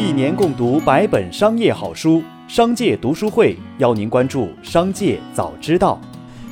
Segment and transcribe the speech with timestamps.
[0.00, 6.00] 一年共读百本商业好书，商界读书会邀您关注商界早知道。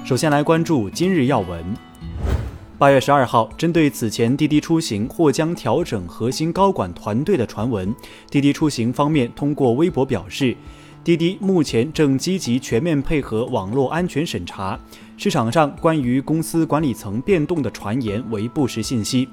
[0.05, 1.65] 首先来关注今日要闻。
[2.77, 7.93] 八月十二号，针对此前滴滴出行或将调整核心高管团队的传闻，
[8.31, 10.55] 滴滴出行方面通过微博表示，
[11.03, 14.79] 滴滴目前正积极全面配合网络安全审查，
[15.17, 19.27] 市场上关于公司管理层变动的传言为不实信息。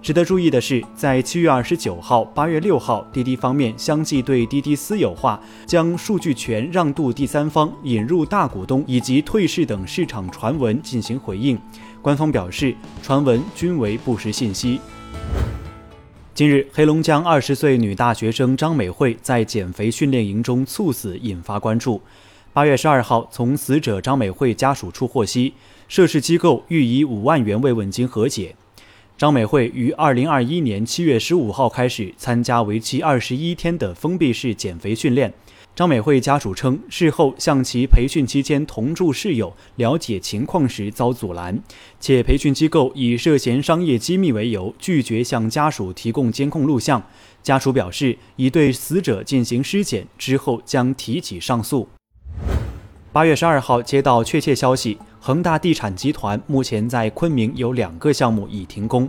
[0.00, 11.58] 值得注意的是，在七月二十九号、八月六号，滴滴方面相继对滴滴私有化、将数据权让渡第三方、引入大股东以及退市等市场传闻进行回应。
[12.00, 14.80] 官方表示，传闻均为不实信息。
[16.32, 22.00] 近日，黑龙江二十岁女大学生张美惠在减肥训练营中猝死，引发关注。
[22.52, 25.54] 八月十二号，从死者张美惠家属处获悉，
[25.88, 28.54] 涉事机构欲以五万元慰问金和解。
[29.18, 35.34] 张美惠于二零二一年七月十五号开始参加为期二十一天的封闭式减肥训练。
[35.74, 41.60] 张美惠家属称，事后向其培训期间同住室友了解情况时遭阻拦，
[41.98, 47.02] 且培训机构以涉嫌商业机密为由拒绝向家属提供监控录像。
[47.42, 51.88] 家属表示，已对死者进行尸检，之后将提起上诉。
[53.10, 54.96] 八月十二号接到确切消息。
[55.28, 59.06] 恒大地产集团目前在昆明有两个项目已停工，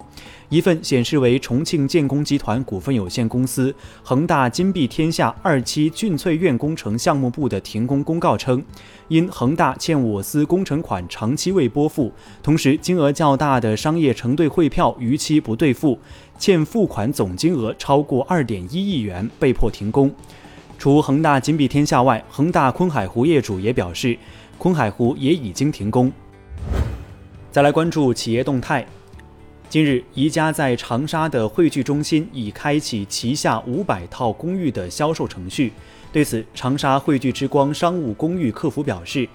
[0.49, 8.61] 一份显示为重庆建工集团股份有限公司恒大金碧天下二期俊翠苑工程项目部的停工公告称，
[9.07, 12.11] 因恒大欠我司工程款长期未拨付，
[12.43, 15.97] 同时金额较大的商业承兑汇票逾期不兑付，
[16.37, 20.13] 欠付款总金额超过二点一亿元，被迫停工。
[20.77, 24.19] 除恒大金碧天下外，恒大昆海湖业主也表示。
[24.59, 26.11] 昆海湖也已经停工。
[27.49, 28.85] 再来关注企业动态。
[29.69, 35.71] 近日，宜家在长沙的汇聚中心已开启旗下五百套公寓的销售程序。
[36.11, 39.25] 对此，长沙汇聚之光商务公寓客服表示，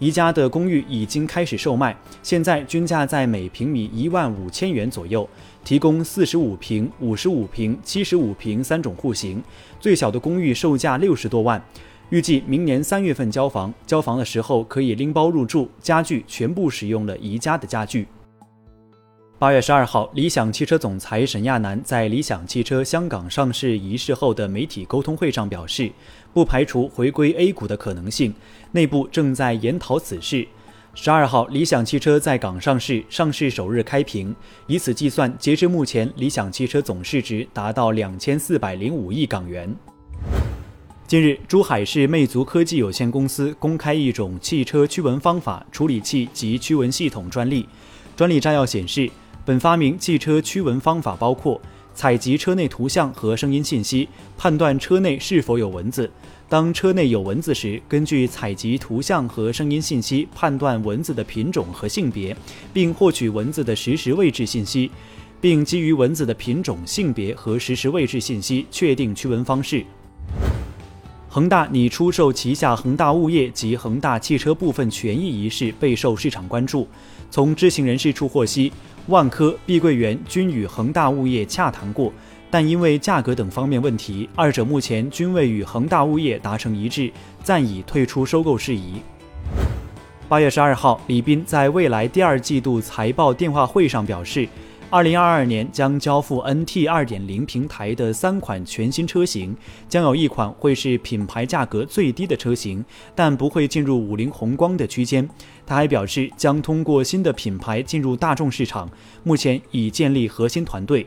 [0.00, 5.28] 宜家的公寓已经开始售卖，现在均价在每平米一万五千元左右，
[5.62, 9.40] 提供四十五平、五十五平、七十五平三种户型，
[9.78, 11.64] 最小的公寓售价六十多万。
[12.10, 18.06] 预计明年三月份交房，交房的时候可以拎包入住，家具全部使用了宜家的家具。
[19.38, 25.90] 八月十二号，理想汽车总裁沈亚楠在理想汽车香港上市仪式后的媒体沟通会上表示，
[26.32, 28.32] 不排除回归 A 股的可能性，
[28.72, 30.46] 内部正在研讨此事。
[30.94, 34.34] 十二号，理想汽车在港上市，上市首日开屏，
[34.68, 39.74] 以此计算，截至目前，理想汽车总市值达到两千四百零五亿港元。
[41.14, 47.64] 近日，珠海市魅族科技有限公司公开一种汽车驱蚊方法处理器及驱蚊系统专利。
[48.16, 49.08] 专利摘要显示，
[49.44, 51.60] 本发明汽车驱蚊方法包括
[51.94, 56.10] 采集车内图像和声音信息，判断车内是否有蚊子。
[56.48, 62.36] 当车内有蚊子时，根据采集图像和声音信息判断蚊子的品种和性别，
[62.72, 64.90] 并获取蚊子的实时位置信息，
[65.40, 69.84] 并基于蚊子的品种、性别和实时位置信息确定驱蚊方式。
[71.34, 76.86] 恒大拟出售旗下恒大物业及恒大汽车部分权益一事备受市场关注。
[77.28, 78.72] 从知情人士处获悉，
[79.08, 82.12] 万科、碧桂园均与恒大物业洽谈过，
[82.52, 87.10] 但因为价格等方面问题，二者目前均未与恒大物业达成一致，
[87.42, 89.02] 暂已退出收购事宜。
[90.28, 94.48] 八月十二号，李斌在未来第二季度财报电话会上表示。
[94.90, 99.56] 二零二二年将交付 NT 二点零平台的三款全新车型，
[99.88, 105.28] 将有一款会是品牌价格最低的车型，但不会进入五菱宏光的区间。
[105.66, 108.88] 他还表示，将通过新的品牌进入大众市场，
[109.24, 111.04] 目前已建立核心团队。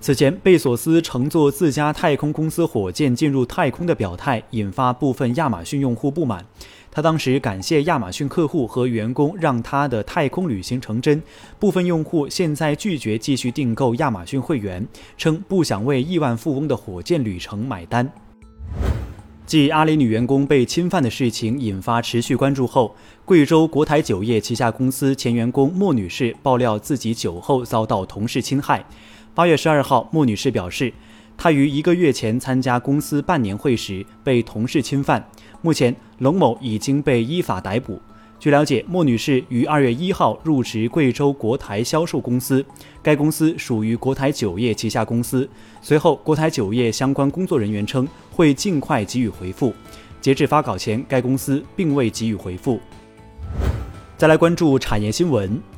[0.00, 6.46] 此前，贝索斯乘坐自家太空公司火箭进入太空的表态，引发部分亚马逊用户不满。
[6.90, 11.20] 他当时感谢亚马逊客户和员工，让他的太空旅行成真。
[11.58, 14.86] 部分用户现在拒绝继续订购亚马逊会员，
[15.16, 18.08] 称不想为亿万富翁的火箭旅程买单。
[19.46, 22.94] 继阿里女员工被侵犯的事情引发持续关注后，
[23.24, 28.84] 贵州国台酒业旗下公司前员工莫女士爆料自己酒后遭到同事侵害。
[29.38, 30.92] 八月十二号，莫女士表示，
[31.36, 35.24] 她于一个月前参加公司半年会时被同事侵犯。
[35.62, 38.02] 目前，龙某已经被依法逮捕。
[38.40, 42.66] 据了解，莫女士于二月一号入职贵州国台销售公司，
[43.00, 45.48] 该公司属于国台酒业旗下公司。
[45.80, 49.72] 随后，国台酒业相关工作人员称会尽快给予回复。
[50.20, 52.80] 截至发稿前，该公司并未给予回复。
[54.16, 55.77] 再来关注产业新闻。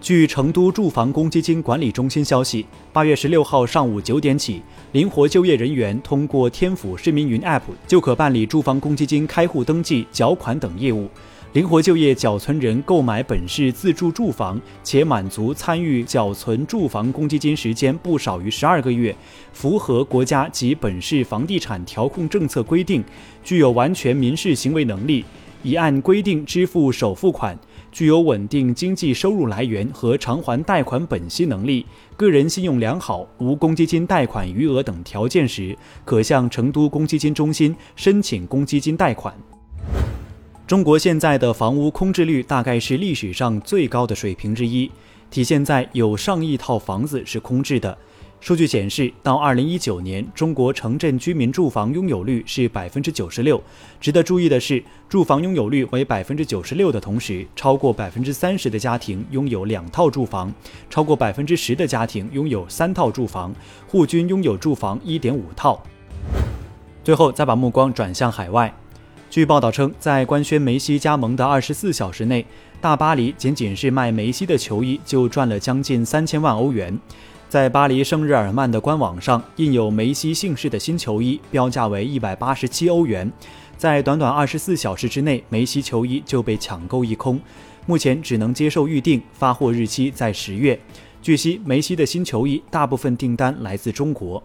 [0.00, 4.62] 据成都住房公积金管理中心消息，八月十六号上午九点起，
[4.92, 11.08] 灵活就业人员通过天府市民云 App 就可办理住房公积金开户登记、缴款等业务。
[11.54, 19.16] 灵活就业缴存人购买本市自住住房，且满足参与缴存住房公积金时间不少于十二个月，
[19.52, 23.02] 符合国家及本市房地产调控政策规定，
[23.42, 25.24] 具有完全民事行为能力，
[25.62, 27.58] 已按规定支付首付款，
[27.96, 39.34] 具有稳定经济收入来源和偿还贷款本息能力，个人信用良好，无公积金贷款余额等条件时，可向成都公积金中心申请公积金贷款。
[40.66, 44.90] 中国现在的房屋空置率大概是历史上最高的水平之一，
[45.30, 47.96] 体现在有上亿套房子是空置的。
[48.46, 53.60] 数据显示，到二零一九年，中国城镇居民住房拥有率是百分之九十六。
[54.00, 60.54] 值得注意的是，住房拥有率为百分之九十六的同时，超过百分之三十的家庭拥有两套住房，
[60.88, 63.52] 超过百分之十的家庭拥有三套住房，
[63.88, 65.82] 户均拥有住房一点五套。
[67.02, 68.72] 最后，再把目光转向海外。
[69.28, 72.46] 据报道称，在官宣梅西加盟的二十四小时内，
[72.80, 76.96] 大巴黎仅仅是卖梅西的球衣就赚了将近三千万欧元。
[77.48, 83.30] 在巴黎圣日耳曼的官网上，印有梅西姓氏的新球衣标价为一百八十七欧元。
[83.76, 87.40] 在短短二十四小时之内，梅西球衣就被抢购一空。
[87.86, 90.78] 目前只能接受预定，发货日期在十月。
[91.22, 94.42] 据悉，梅西的新球衣大部分订单来自中国。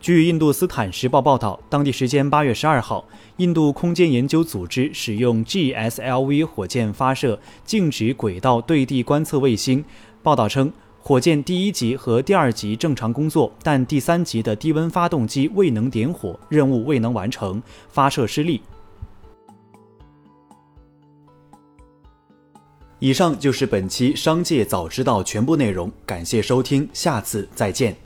[0.00, 9.84] 据印度斯坦时报报道，当地时间八月十二号，印度空间研究组织使用 GSLV 火箭发射静止轨道对地观测卫星。
[10.22, 10.72] 报道称，
[11.08, 18.60] 火箭第一级和第二级正常工作，但第三级的低温发动机未能点火，任务未能完成，发射失利。
[22.98, 27.96] 以上就是本期《商界早知道》全部内容，感谢收听，下次再见。